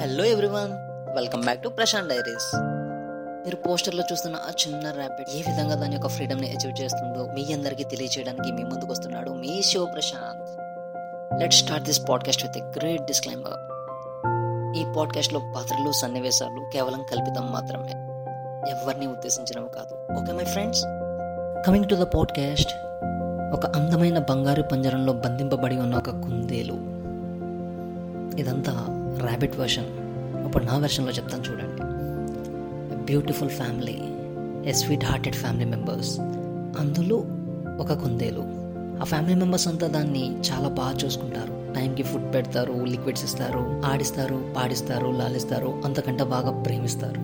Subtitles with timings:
[0.00, 0.72] Hello everyone
[1.16, 2.56] welcome back to Prashanth diaries
[3.44, 7.84] మీరు పోస్టర్లో చూస్తున్న ఆ చిన్న ర్యాపిడ్ ఏ విధంగా దాని యొక్క ఫ్రీడమ్ని అచీవ్ చేస్తుందో మీ అందరికీ
[7.84, 10.60] తెలియజేయడానికి మీ ముందుకు వస్తున్నాడు మీ show Prashanth
[11.40, 13.58] let start this podcast with a great disclaimer
[14.78, 17.90] ఈ పాడ్కాస్ట్లో పాత్రలు సన్నివేశాలు కేవలం కల్పితం మాత్రమే.
[18.70, 20.22] ఎవరిని ఉద్దేశించినవి కాదు.
[20.22, 20.82] Okay my friends
[21.66, 22.72] coming to the podcast
[23.54, 26.74] ఒక అందమైన బంగారు పంజరంలో బంధింపబడి ఉన్న ఒక కుందేలు.
[28.40, 29.86] ఇదంతా ర్యాబిట్ వర్షన్
[30.46, 31.82] ఇప్పుడు నా వెర్షన్లో చెప్తాను చూడండి.
[33.04, 33.98] Beautiful family
[34.68, 36.20] a sweet hearted family members
[36.80, 37.16] అందులో
[37.80, 38.60] ఒక కుందేలు.
[39.00, 41.74] ఆ ఫ్యామిలీ మెంబర్స్ అంతా దాన్ని చాలా బాగా చూసుకుంటారు.
[41.74, 47.20] టైంకి ఫుడ్ పెడతారు లిక్విడ్స్ ఇస్తారు ఆడిస్తారు పాడిస్తారు లాలిస్తారు అంతకంటే బాగా ప్రేమిస్తారు.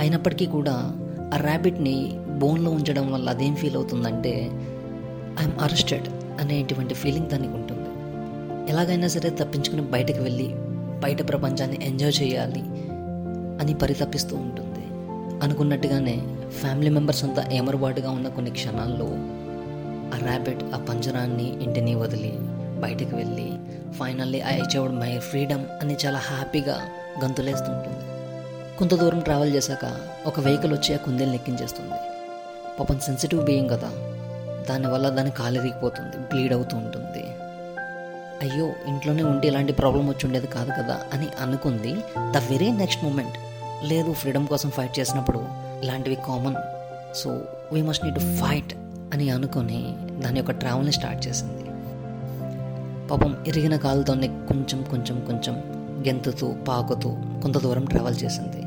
[0.00, 0.92] అయినప్పటికీ కూడా
[1.34, 4.50] ఆ ర్యాబిట్ని బోన్లో ఉంచడం వల్ల అదేం ఫీల్ అవుతుందంటే
[5.40, 6.08] ఐఎమ్ అరెస్టెడ్
[6.40, 7.88] అనేటువంటి ఫీలింగ్ దానికి ఉంటుంది.
[8.70, 10.54] ఎలాగైనా సరే తప్పించుకుని బయటకు వెళ్ళి
[11.02, 12.62] బయట ప్రపంచాన్ని ఎంజాయ్ చేయాలి
[13.60, 14.84] అని పరితపిస్తూ ఉంటుంది.
[15.44, 16.16] అనుకున్నట్టుగానే
[16.60, 19.08] ఫ్యామిలీ మెంబర్స్ అంతా ఏమరబాటుగా ఉన్న కొన్ని క్షణాల్లో
[20.14, 22.32] ఆ ర్యాబిట్ ఆ పంజరాన్ని ఇంటిని వదిలి
[22.80, 23.48] బయటకు వెళ్ళి
[23.92, 26.76] finally I achieved my freedom అని చాలా హ్యాపీగా
[27.24, 28.02] గంతులేస్తుంటుంది.
[28.78, 29.96] కొంత దూరం ట్రావెల్ చేశాక
[30.26, 31.98] ఒక వెహికల్ వచ్చి ఆ కుందేలు ఎక్కించేస్తుంది
[32.80, 33.90] పాపం సెన్సిటివ్ బీయింగ్ కదా.
[34.68, 37.24] దానివల్ల దాని కాలు ఇరిగిపోతుంది బ్లీడ్ అవుతూ ఉంటుంది.
[38.42, 41.94] అయ్యో ఇంట్లోనే ఉంటే ఇలాంటి ప్రాబ్లం వచ్చి ఉండేది కాదు కదా అని అనుకుంది.
[42.32, 43.36] ద వెరీ నెక్స్ట్ మూమెంట్
[43.84, 45.38] లేదు ఫ్రీడమ్ కోసం ఫైట్ చేసినప్పుడు
[45.82, 46.54] ఇలాంటివి common
[47.14, 47.30] so
[47.72, 48.74] we must need to fight
[49.12, 51.62] అని అనుకొని దాని యొక్క ట్రావెల్ని స్టార్ట్ చేసింది.
[53.08, 55.54] పాపం ఇరిగిన కాలుతోనే కొంచెం కొంచెం కొంచెం
[56.06, 57.10] గెంతుతూ పాకుతూ
[57.42, 58.62] కొంత దూరం ట్రావెల్ చేసింది.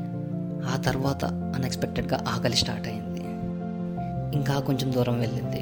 [0.70, 3.22] ఆ తర్వాత అన్ఎక్స్పెక్టెడ్గా ఆకలి స్టార్ట్ అయింది.
[4.38, 5.62] ఇంకా కొంచెం దూరం వెళ్ళింది.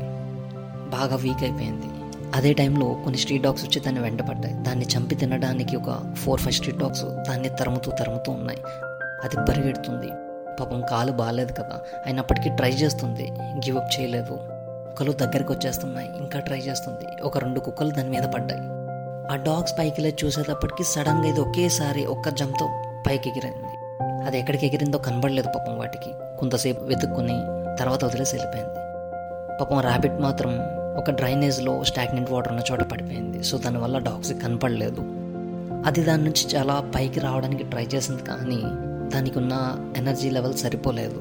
[0.98, 1.93] బాగా వీక్ అయిపోయింది.
[2.34, 6.78] అదే టైంలో కొన్ని స్ట్రీట్ డాగ్స్ వచ్చి దాన్ని వెంటపడ్డాయి దాన్ని చంపి తినడానికి ఒక ఫోర్ ఫైవ్ స్ట్రీట్
[6.78, 8.60] డాగ్స్ దాన్ని తరుముతూ తరుముతూ ఉన్నాయి.
[9.24, 10.08] అది పరిగెడుతుంది.
[10.60, 11.80] పాపం కాలు బాగాలేదు కదా.
[12.06, 13.32] అయినప్పటికీ ట్రై చేస్తుంది.
[13.40, 14.40] గివ్ అప్ చేయలేదు.
[14.88, 16.10] కుక్కలు దగ్గరికి వచ్చేస్తున్నాయి.
[16.18, 17.22] ఇంకా ట్రై చేస్తుంది.
[17.22, 18.62] ఒక రెండు కుక్కలు దాని మీద పడ్డాయి.
[19.32, 22.70] ఆ డాగ్స్ పైకి వెళ్ళి చూసేటప్పటికి సడన్గా ఇది ఒకేసారి ఒక్క జంప్తో
[23.08, 24.04] పైకి ఎగిరింది.
[24.26, 26.10] అది ఎక్కడికి ఎగిరిందో కనబడలేదు పాపం వాటికి.
[26.40, 27.42] కొంతసేపు వెతుక్కుని
[27.80, 28.74] తర్వాత వదిలేసి వెళ్ళిపోయింది.
[29.58, 33.44] పాపం ర్యాబిట్ మాత్రం ఒక డ్రైనేజ్లో స్టాగ్నెంట్ వాటర్ ఉన్న చోట పడిపోయింది.
[33.44, 35.02] సో దానివల్ల డాగ్స్కి కనపడలేదు.
[35.86, 38.62] అది దాని నుంచి చాలా పైకి రావడానికి ట్రై చేసింది కానీ
[39.16, 41.18] దానికి ఉన్న ఎనర్జీ లెవెల్ సరిపోలేదు.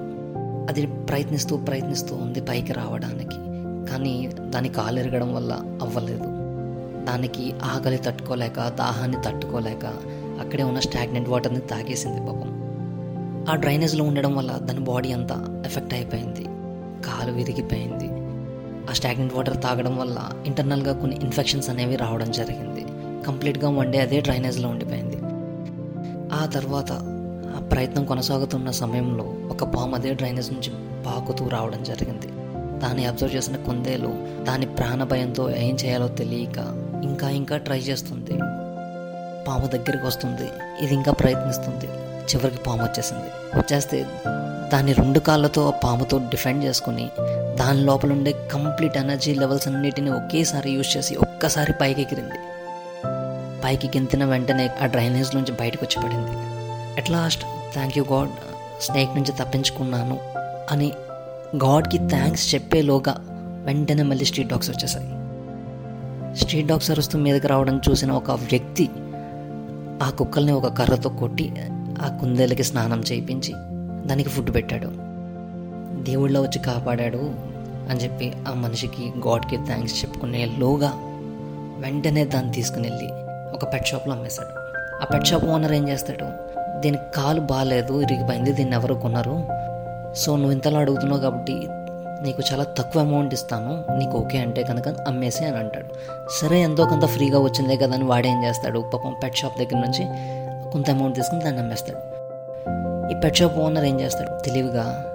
[0.68, 3.36] అది ప్రయత్నిస్తూ ప్రయత్నిస్తూ ఉంది పైకి రావడానికి.
[3.90, 6.24] కానీ దాని కాలు ఎరగడం వల్ల అవ్వలేదు.
[7.04, 9.86] దానికి ఆకలి తట్టుకోలేక దాహాన్ని తట్టుకోలేక
[10.40, 12.62] అక్కడే ఉన్న స్టాగ్నెంట్ వాటర్ని తాగేసింది పాపం.
[13.50, 16.44] ఆ డ్రైనేజ్లో ఉండడం వల్ల దాని బాడీ అంతా ఎఫెక్ట్ అయిపోయింది.
[17.06, 18.21] కాలు విరిగిపోయింది.
[18.90, 22.84] ఆ స్టాగ్నెంట్ వాటర్ తాగడం వల్ల ఇంటర్నల్గా కొన్ని ఇన్ఫెక్షన్స్ అనేవి రావడం జరిగింది.
[23.26, 25.16] కంప్లీట్గా వన్ డే అదే డ్రైనేజ్లో ఉండిపోయింది.
[26.34, 26.92] ఆ తర్వాత
[27.56, 30.70] ఆ ప్రయత్నం కొనసాగుతున్న సమయంలో ఒక పాము అదే డ్రైనేజ్ నుంచి
[31.06, 32.26] పాకుతూ రావడం జరిగింది.
[32.78, 36.58] దాన్ని అబ్జర్వ్ చేసిన కుందేలు దాని ప్రాణ భయంతో ఏం చేయాలో తెలియక
[37.04, 38.32] ఇంకా ఇంకా ట్రై చేస్తుంది.
[39.48, 40.50] పాము దగ్గరికి వస్తుంది.
[40.84, 41.86] ఇది ఇంకా ప్రయత్నిస్తుంది.
[42.22, 43.58] చివరికి పాము వచ్చేసింది.
[43.58, 44.06] వచ్చేస్తే
[44.72, 47.10] దాని రెండు కాళ్ళతో ఆ పాముతో డిఫెండ్ చేసుకుని
[47.58, 52.38] దాని లోపల ఉండే కంప్లీట్ ఎనర్జీ లెవెల్స్ అన్నిటిని ఒకేసారి యూజ్ చేసి ఒక్కసారి పైకి ఎగిరింది
[53.64, 56.36] పైకి గెంతిన వెంటనే ఆ డ్రైనేజ్ నుంచి బయటకు వచ్చి పడింది
[57.00, 58.28] at last thank you God
[58.80, 60.18] snake నుంచి తప్పించుకున్నాను
[60.70, 60.92] అని
[61.56, 63.14] గాడ్కి థ్యాంక్స్ చెప్పేలోగా
[63.64, 65.10] వెంటనే మళ్ళీ స్ట్రీట్ డాగ్స్ వచ్చేసాయి.
[66.40, 68.90] స్ట్రీట్ డాగ్స్ అరుస్తూ మీదకి రావడం చూసిన ఒక వ్యక్తి
[70.02, 71.52] ఆ కుక్కల్ని ఒక కర్రతో కొట్టి
[72.02, 73.52] ఆ కుందేలకి స్నానం చేయించి
[74.06, 75.11] దానికి ఫుడ్ పెట్టాడు.
[76.02, 77.52] దేవుళ్ళ వచ్చి కాపాడాడు
[77.90, 80.92] అని చెప్పి ఆ మనిషికి గాడ్కి థ్యాంక్స్ చెప్పుకునే లోగా
[81.78, 83.08] వెంటనే దాన్ని తీసుకుని వెళ్ళి
[83.54, 84.52] ఒక పెట్ షాప్లో అమ్మేశాడు.
[85.02, 86.26] ఆ పెట్ షాప్ ఓనర్ ఏం చేస్తాడు?
[86.80, 89.46] దీనికి కాలు బాగాలేదు ఇరిగిపోయింది దీన్ని ఎవరు కొన్నారు?
[90.16, 91.68] సో నువ్వు ఇంతలో అడుగుతున్నావు కాబట్టి
[92.22, 95.86] నీకు చాలా తక్కువ అమౌంట్ ఇస్తాను నీకు ఓకే అంటే కనుక అమ్మేసి అని అంటాడు.
[96.40, 98.90] సరే ఎంతో కొంత ఫ్రీగా వచ్చిందే కదా అని వాడేం చేస్తాడు?
[98.94, 100.04] పాపం పెట్ షాప్ దగ్గర నుంచి
[100.70, 101.98] కొంత అమౌంట్ తీసుకుని దాన్ని అమ్మేస్తాడు.
[103.12, 104.42] ఈ పెట్ షాప్ ఓనర్ ఏం చేస్తాడు?
[104.44, 105.11] తెలివిగా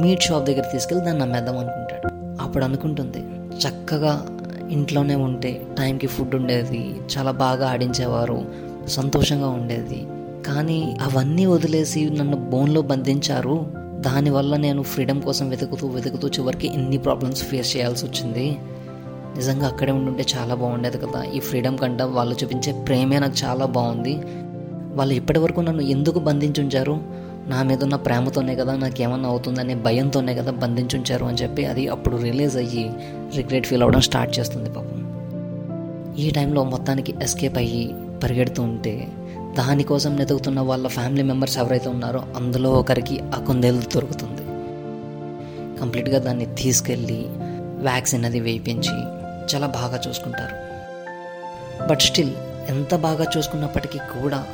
[0.00, 2.08] మీట్ షాప్ దగ్గర తీసుకెళ్ళి దాన్ని అమ్మేద్దాం అనుకుంటాడు.
[2.42, 3.18] అప్పుడు అనుకుంటుంది
[3.58, 4.26] చక్కగా
[4.70, 8.44] ఇంట్లోనే ఉంటే టైంకి ఫుడ్ ఉండేది చాలా బాగా ఆడించేవారు
[8.88, 10.06] సంతోషంగా ఉండేది.
[10.46, 13.66] కానీ అవన్నీ వదిలేసి నన్ను బోన్లో బంధించారు.
[14.00, 18.56] దానివల్ల నేను ఫ్రీడమ్ కోసం వెతుకుతూ వెతుకుతూ చివరికి ఇన్ని ప్రాబ్లమ్స్ ఫేస్ చేయాల్సి వచ్చింది.
[19.36, 21.24] నిజంగా అక్కడే ఉండుంటే చాలా బాగుండేది కదా.
[21.24, 24.18] ఈ ఫ్రీడమ్ కంటే వాళ్ళు చూపించే ప్రేమే నాకు చాలా బాగుంది.
[24.94, 30.52] వాళ్ళు ఇప్పటివరకు నన్ను ఎందుకు బంధించుంచారు నా మీద ఉన్న ప్రేమతోనే కదా నాకు ఏమన్నా అవుతుందనే భయంతోనే కదా
[30.52, 32.90] బంధించుంచారు అని చెప్పి అది అప్పుడు రిలీజ్ అయ్యి
[33.36, 35.00] రిగ్రెట్ ఫీల్ అవ్వడం స్టార్ట్ చేస్తుంది పాపం.
[36.18, 39.08] ఈ టైంలో మొత్తానికి ఎస్కేప్ అయ్యి పరిగెడుతూ ఉంటే
[39.58, 44.44] దానికోసం వెతుకుతున్న వాళ్ళ ఫ్యామిలీ మెంబర్స్ ఎవరైతే ఉన్నారో అందులో ఒకరికి ఆ కుందేలు దొరుకుతుంది.
[45.80, 47.26] కంప్లీట్గా దాన్ని తీసుకెళ్ళి
[47.80, 48.96] వ్యాక్సిన్ అది వేయించి
[49.54, 50.64] చాలా బాగా చూసుకుంటారు.
[51.86, 52.32] బట్ స్టిల్
[52.68, 54.44] ఎంత బాగా చూసుకున్నప్పటికీ కూడా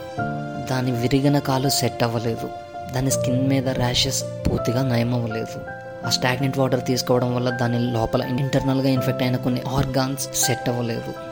[0.71, 2.70] దాని విరిగిన కాలు సెట్ అవ్వలేదు.
[2.95, 5.61] దాని స్కిన్ మీద ర్యాషెస్ పూర్తిగా నయం అవ్వలేదు
[6.07, 11.31] ఆ స్టాగ్నెంట్ వాటర్ తీసుకోవడం వల్ల దాని లోపల ఇంటర్నల్గా ఇన్ఫెక్ట్ అయిన కొన్ని ఆర్గాన్స్ సెట్ అవ్వలేదు.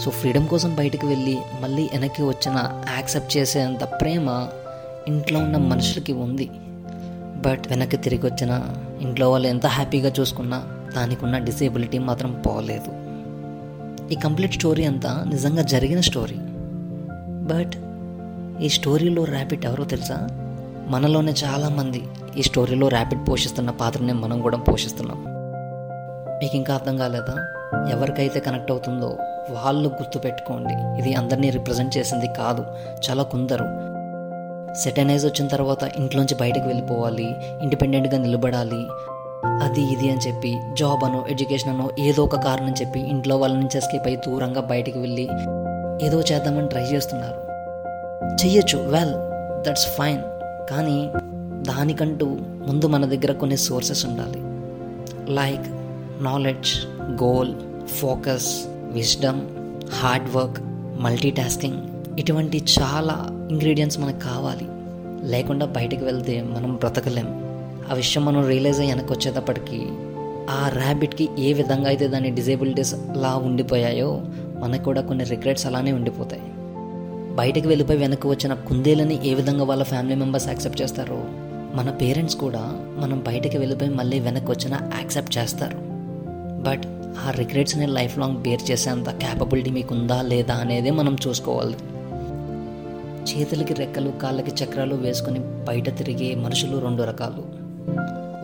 [0.00, 4.48] సో ఫ్రీడమ్ కోసం బయటికి వెళ్ళి మళ్ళీ వెనక్కి వచ్చిన యాక్సెప్ట్ చేసేంత ప్రేమ
[5.08, 6.50] ఇంట్లో ఉన్న మనుషులకి ఉంది.
[7.46, 8.62] బట్ వెనక్కి తిరిగి వచ్చిన
[9.00, 10.62] ఇంట్లో వాళ్ళు ఎంత హ్యాపీగా చూసుకున్నా
[10.96, 13.04] దానికి ఉన్న డిసేబిలిటీ మాత్రం పోలేదు.
[14.12, 16.36] ఈ కంప్లీట్ స్టోరీ అంతా నిజంగా జరిగిన స్టోరీ.
[17.44, 17.83] బట్
[18.60, 20.28] ఈ స్టోరీలో ర్యాపిడ్ ఎవరో తెలుసా?
[20.88, 22.02] మనలోనే చాలామంది
[22.36, 25.24] ఈ స్టోరీలో ర్యాపిడ్ పోషిస్తున్న పాత్రనే మనం కూడా పోషిస్తున్నాం.
[26.38, 27.46] మీకు ఇంకా అర్థం కాలేదా?
[27.90, 29.16] ఎవరికైతే కనెక్ట్ అవుతుందో
[29.50, 31.02] వాళ్ళు గుర్తుపెట్టుకోండి.
[31.02, 32.64] ఇది అందరినీ రిప్రజెంట్ చేసింది కాదు
[33.10, 33.64] చాలా కొందరు
[34.74, 38.86] సెటనైజ్ వచ్చిన తర్వాత ఇంట్లోంచి బయటకు వెళ్ళిపోవాలి ఇండిపెండెంట్గా నిలబడాలి.
[39.46, 43.78] అది ఇది అని చెప్పి జాబ్ అనో ఎడ్యుకేషన్ అనో ఏదో ఒక కారణం చెప్పి ఇంట్లో వాళ్ళ నుంచి
[43.78, 45.28] ఎస్కేప్ అయి దూరంగా బయటికి వెళ్ళి
[46.02, 47.53] ఏదో చేద్దామని ట్రై చేస్తున్నారు.
[48.22, 48.78] చెయ్యొచ్చు.
[48.78, 49.14] వెల్
[49.66, 50.22] దట్స్ ఫైన్
[50.70, 51.10] కానీ
[51.62, 54.40] దానికంటూ ముందు మన దగ్గర కొన్ని సోర్సెస్ ఉండాలి.
[55.34, 55.72] Like
[56.24, 56.86] knowledge
[57.22, 57.54] goal
[57.88, 59.40] focus wisdom
[60.00, 60.58] hard work
[61.30, 61.82] multitasking
[62.18, 64.68] ఇటువంటి చాలా ఇంగ్రీడియంట్స్ మనకు కావాలి.
[65.30, 67.26] లేకుండా బయటకు వెళ్తే మనం బ్రతకలేం.
[67.90, 69.86] ఆ విషయం మనం రియలైజ్ అయ్యి వెనక్కి వచ్చేటప్పటికి
[70.50, 74.20] ఆ ర్యాబిట్కి ఏ విధంగా అయితే దాని డిజేబిలిటీస్ అలా ఉండిపోయాయో
[74.58, 76.42] మనకు కూడా కొన్ని రిగ్రెట్స్ అలానే ఉండిపోతాయి.
[77.34, 81.18] బయటకు వెళ్ళిపోయి వెనక్కి వచ్చిన కుందేలని ఏ విధంగా వాళ్ళ ఫ్యామిలీ మెంబర్స్ యాక్సెప్ట్ చేస్తారో
[81.74, 82.62] మన పేరెంట్స్ కూడా
[82.96, 85.78] మనం బయటకు వెళ్ళిపోయి మళ్ళీ వెనక్కి వచ్చినా యాక్సెప్ట్ చేస్తారు.
[86.62, 86.84] బట్
[87.26, 91.76] ఆ రిగ్రెట్స్ని లైఫ్ లాంగ్ బేర్ చేసేంత క్యాపబిలిటీ మీకు ఉందా లేదా అనేది మనం చూసుకోవాలి.
[93.28, 97.44] చేతులకి రెక్కలు కాళ్ళకి చక్రాలు వేసుకొని బయట తిరిగే మనుషులు రెండు రకాలు.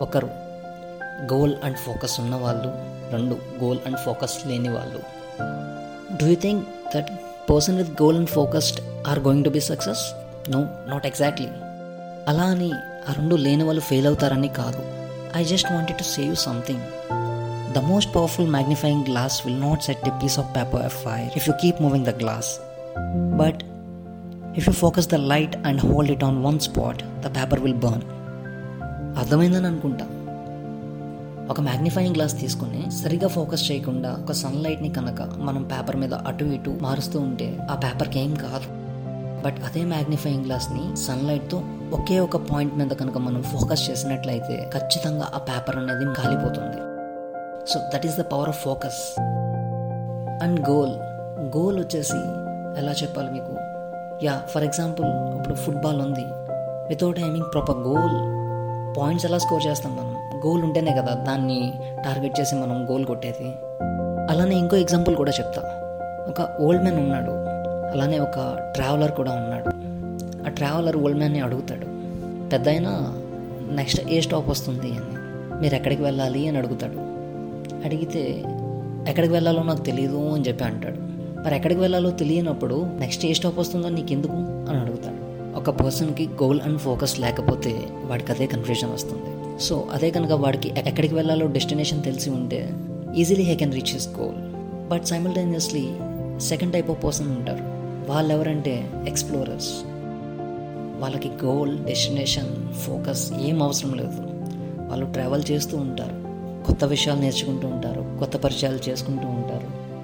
[0.03, 0.29] ఒకరు
[1.33, 2.69] గోల్ అండ్ ఫోకస్ ఉన్న వాళ్ళు
[3.11, 5.01] రెండు గోల్ అండ్ ఫోకస్ లేని వాళ్ళు
[6.17, 6.65] do you think
[6.95, 7.11] that
[7.49, 10.03] person with goal and focused are going to be success
[10.49, 11.47] no not exactly
[12.27, 12.71] అలా అని
[13.09, 14.81] ఆ రెండు లేని వాళ్ళు ఫెయిల్ అవుతారని కాదు.
[15.37, 16.79] I just wanted to say something
[17.73, 21.49] the most powerful magnifying glass will not set a piece of paper a fire if
[21.49, 22.59] you keep moving the glass
[23.37, 23.61] but
[24.57, 28.01] if you focus the light and hold it on one spot the paper will burn
[29.17, 30.05] అర్థమైందని అనుకుంటా.
[31.51, 36.77] ఒక magnifying glass తీసుకుని సరిగా focus చేయకుండా ఒక సన్లైట్ని కనుక మనం paper మీద అటు ఇటు
[36.81, 38.67] మారుస్తూ ఉంటే ఆ పేపర్కి ఏం కాదు.
[39.45, 41.63] బట్ అదే మ్యాగ్నిఫైయింగ్ గ్లాస్ని సన్లైట్తో
[41.93, 46.79] ఒకే ఒక పాయింట్ మీద కనుక మనం ఫోకస్ చేసినట్లయితే ఖచ్చితంగా ఆ పేపర్ అనేది కాలిపోతుంది.
[47.71, 49.01] So that is the power of focus
[50.43, 50.95] and goal
[51.57, 52.21] goal వచ్చేసి
[52.81, 53.55] ఎలా చెప్పాలి మీకు?
[54.25, 56.27] యా ఫర్ ఎగ్జాంపుల్ ఇప్పుడు ఫుట్బాల్ ఉంది.
[56.89, 58.40] Without aiming proper goal
[58.97, 60.41] points ఎలా స్కోర్ చేస్తాం మనం?
[60.45, 61.73] గోల్ ఉంటేనే కదా దాన్ని
[62.05, 63.51] టార్గెట్ చేసి మనం గోల్ కొట్టేది.
[64.33, 65.61] అలానే ఇంకో ఎగ్జాంపుల్ కూడా చెప్తా.
[66.29, 67.31] ఒక ఓల్డ్ మ్యాన్ ఉన్నాడు.
[67.91, 69.69] అలానే ఒక ట్రావెలర్ కూడా ఉన్నాడు.
[70.45, 71.85] ఆ ట్రావెలర్ ఓల్డ్ మ్యాన్ని అడుగుతాడు.
[72.49, 72.89] పెద్ద అయినా
[73.71, 75.17] నెక్స్ట్ ఏ స్టాప్ వస్తుంది అని.
[75.61, 76.47] మీరు ఎక్కడికి వెళ్ళాలి?
[76.47, 76.97] అని అడుగుతాడు.
[77.85, 78.43] అడిగితే
[79.07, 80.97] ఎక్కడికి వెళ్ళాలో నాకు తెలియదు అని చెప్పి అంటాడు.
[81.45, 84.33] మరి ఎక్కడికి వెళ్ళాలో తెలియనప్పుడు నెక్స్ట్ ఏ స్టాప్ వస్తుందో నీకు ఎందుకు
[85.55, 89.59] ఒక పర్సన్కి గోల్ అండ్ ఫోకస్ లేకపోతే వాడికి అదే కన్ఫ్యూజన్ వస్తుంది.
[89.61, 92.73] సో అదే కనుక వాడికి ఎక్కడికి వెళ్ళాలో డెస్టినేషన్ తెలిసి ఉంటే
[93.15, 94.51] easily he can reach his goal
[94.89, 95.89] but simultaneously
[96.39, 97.61] second type of person ఉంటారు.
[98.11, 99.69] వాళ్ళు ఎవరంటే ఎక్స్ప్లోరర్స్
[100.99, 104.13] వాళ్ళకి గోల్ డెస్టినేషన్ ఫోకస్ ఏం అవసరం లేదు.
[104.89, 106.21] వాళ్ళు ట్రావెల్ చేస్తూ ఉంటారు.
[106.65, 108.15] కొత్త విషయాలు నేర్చుకుంటూ ఉంటారు.
[108.19, 109.50] కొత్త పరిచయాలు చేసుకుంటూ ఉంటారు.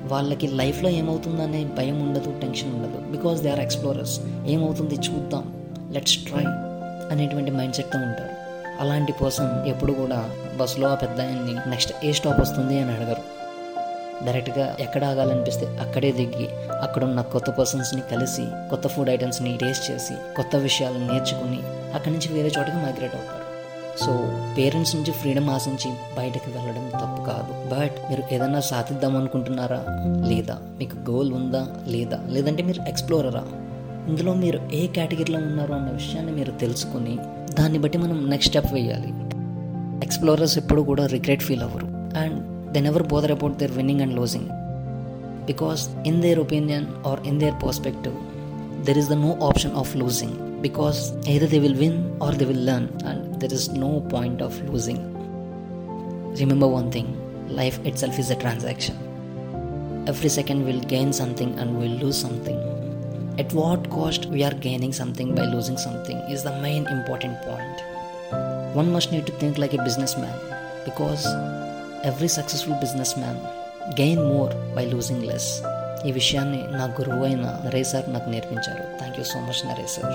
[0.07, 3.17] వాళ్ళకి లైఫ్లో ఏమవుతుందనే భయం ఉండదు టెన్షన్ ఉండదు.
[3.17, 5.45] బికాస్ దే ఆర్ ఎక్స్ప్లోరర్స్ ఏమవుతుంది చూద్దాం.
[5.91, 6.43] లెట్స్ ట్రై
[7.11, 8.37] అనేటువంటి మైండ్ సెట్తో ఉంటారు.
[8.79, 13.37] అలాంటి పర్సన్ ఎప్పుడు కూడా బస్సులో ఆ పెద్ద ఆయన్ని నెక్స్ట్ ఏ స్టాప్ వస్తుంది అని అడగరు.
[14.25, 16.47] డైరెక్ట్గా ఎక్కడ ఆగాలనిపిస్తే అక్కడే దిగి
[16.81, 21.59] అక్కడున్న కొత్త పర్సన్స్ని కలిసి కొత్త ఫుడ్ ఐటమ్స్ని టేస్ట్ చేసి కొత్త విషయాలు నేర్చుకుని
[21.93, 23.47] అక్కడి నుంచి వేరే చోటకి మైగ్రేట్ అవుతారు.
[24.05, 24.11] సో
[24.57, 27.53] పేరెంట్స్ నుంచి ఫ్రీడమ్ ఆశించి బయటకు వెళ్ళడం తప్పు కాదు.
[27.77, 29.85] బట్ మీరు ఏదైనా సాధిద్దాం అనుకుంటున్నారా?
[30.27, 30.57] లేదా?
[30.79, 31.67] మీకు గోల్ ఉందా?
[31.87, 32.19] లేదా?
[32.29, 33.43] లేదంటే మీరు ఎక్స్ప్లోరరా
[34.07, 37.17] ఇందులో మీరు ఏ కేటగిరీలో ఉన్నారు అన్న విషయాన్ని మీరు తెలుసుకుని
[37.59, 39.09] దాన్ని బట్టి మనం నెక్స్ట్ స్టెప్ వేయాలి.
[40.03, 41.85] ఎక్స్ప్లోరర్స్ ఎప్పుడు కూడా రిగ్రెట్ ఫీల్ అవ్వరు.
[42.17, 44.49] And then ever bother about their winning and losing
[45.45, 48.15] because in their opinion or in their perspective
[48.85, 52.65] there is the no option of losing because either they will win or they will
[52.65, 55.03] learn and there is no point of losing
[56.37, 57.13] remember one thing
[57.47, 58.95] life itself is a transaction.
[60.07, 62.59] Every second we'll gain something and we'll lose something.
[63.39, 67.77] at what cost we are gaining something by losing something is the main important point.
[68.75, 70.37] One must need to think like a businessman
[70.85, 71.25] because
[72.03, 73.37] every successful businessman
[73.95, 75.47] gain more by losing less.
[76.05, 80.13] ఈ విషయాన్ని నా గురువు అయిన Naresh sir నాకు నేర్పించారు thank you so much Naresh sir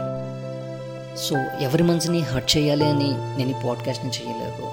[1.17, 1.37] so
[1.67, 4.67] ఎవరి మనసుని hurt చేయాలి అని నేను ఈ పాడ్కాస్ట్ని చేయలేదు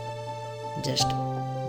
[0.87, 1.13] జస్ట్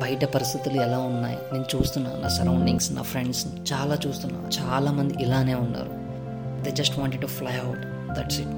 [0.02, 1.38] బయట పరిస్థితులు ఎలా ఉన్నాయి?
[1.52, 4.49] నేను చూస్తున్నాను నా సరౌండింగ్స్ నా ఫ్రెండ్స్ చాలా చూస్తున్నాను.
[4.62, 6.00] చాలామంది ఇలానే ఉన్నారు.
[6.62, 7.80] They just wanted to fly out
[8.19, 8.49] that's it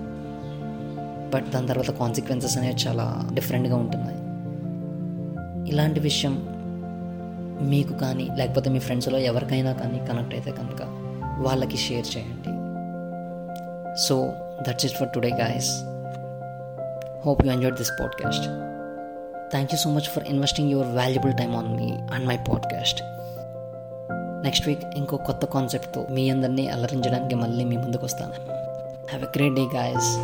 [1.30, 4.18] but దాని తర్వాత కాన్సిక్వెన్సెస్ అనేవి చాలా డిఫరెంట్గా ఉంటున్నాయి.
[5.70, 6.49] ఇలాంటి విషయం
[7.62, 10.82] మీకు కానీ లేకపోతే మీ ఫ్రెండ్స్లో ఎవరికైనా కానీ కనెక్ట్ అయితే కనుక
[11.46, 12.49] వాళ్ళకి షేర్ చేయండి.
[14.06, 14.32] So
[14.68, 15.70] that's it for today guys
[17.26, 18.72] hope you enjoyed this podcast
[19.52, 23.02] thank you so much for investing your valuable time on me and my podcast
[24.42, 28.32] next week ఇంకో కొత్త కాన్సెప్ట్తో మీ అందరినీ అలరించడానికి మళ్ళీ మీ ముందుకు వస్తాను.
[29.11, 30.16] Have a great day guys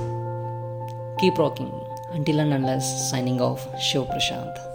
[1.20, 1.73] keep rocking
[2.14, 4.67] until and unless signing off Shiva Prashanth